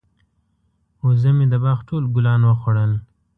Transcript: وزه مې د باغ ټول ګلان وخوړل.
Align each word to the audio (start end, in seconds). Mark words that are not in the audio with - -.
وزه 1.05 1.31
مې 1.37 1.45
د 1.51 1.55
باغ 1.63 1.79
ټول 1.89 2.03
ګلان 2.15 2.41
وخوړل. 2.45 2.91